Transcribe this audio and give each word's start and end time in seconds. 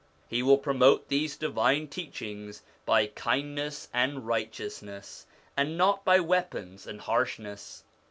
He 0.27 0.41
will 0.41 0.57
pro 0.57 0.73
mote 0.73 1.09
these 1.09 1.37
divine 1.37 1.87
teachings 1.87 2.63
by 2.87 3.05
kindness 3.05 3.87
and 3.93 4.25
righteous 4.25 4.81
ness, 4.81 5.27
and 5.55 5.77
not 5.77 6.03
by 6.03 6.19
weapons 6.19 6.87
and 6.87 6.99
harshness. 7.01 7.83